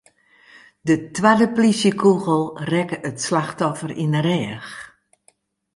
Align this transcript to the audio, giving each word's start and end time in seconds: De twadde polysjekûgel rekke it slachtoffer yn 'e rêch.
De 0.87 0.95
twadde 1.15 1.47
polysjekûgel 1.55 2.43
rekke 2.71 2.97
it 3.09 3.17
slachtoffer 3.25 3.91
yn 4.03 4.13
'e 4.17 4.21
rêch. 4.27 4.71